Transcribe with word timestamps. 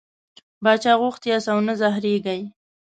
باچا 0.63 0.93
غوښتي 1.01 1.27
یاست 1.31 1.47
او 1.53 1.59
نه 1.67 1.73
زهرېږئ. 1.81 2.41